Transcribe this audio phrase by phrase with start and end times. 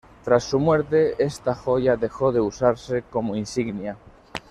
[0.25, 3.97] Tras su muerte, esta joya dejó de usarse como insignia.